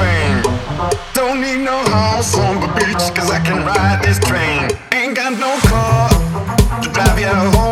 [0.00, 0.42] train.
[1.12, 4.62] Don't need no house on the beach, cause I can ride this train.
[4.92, 6.08] Ain't got no car
[6.82, 7.69] to drive you home.